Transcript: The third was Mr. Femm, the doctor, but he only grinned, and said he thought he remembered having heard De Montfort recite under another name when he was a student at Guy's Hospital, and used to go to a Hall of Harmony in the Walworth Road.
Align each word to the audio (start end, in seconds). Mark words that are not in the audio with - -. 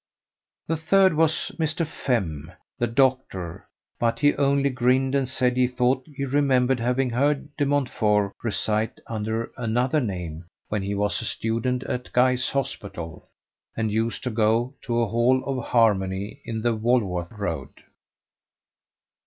The 0.65 0.77
third 0.77 1.13
was 1.13 1.51
Mr. 1.59 1.85
Femm, 1.85 2.55
the 2.79 2.87
doctor, 2.87 3.67
but 3.99 4.19
he 4.21 4.33
only 4.35 4.71
grinned, 4.71 5.13
and 5.13 5.29
said 5.29 5.55
he 5.55 5.67
thought 5.67 6.03
he 6.07 6.25
remembered 6.25 6.79
having 6.79 7.11
heard 7.11 7.55
De 7.55 7.67
Montfort 7.67 8.33
recite 8.43 8.99
under 9.05 9.51
another 9.57 9.99
name 10.01 10.45
when 10.69 10.81
he 10.81 10.95
was 10.95 11.21
a 11.21 11.25
student 11.25 11.83
at 11.83 12.11
Guy's 12.13 12.49
Hospital, 12.49 13.29
and 13.77 13.91
used 13.91 14.23
to 14.23 14.31
go 14.31 14.73
to 14.85 15.01
a 15.01 15.07
Hall 15.07 15.43
of 15.45 15.65
Harmony 15.67 16.41
in 16.45 16.63
the 16.63 16.73
Walworth 16.75 17.31
Road. 17.33 17.69